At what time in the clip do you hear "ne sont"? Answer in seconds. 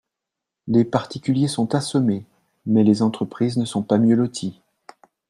3.57-3.83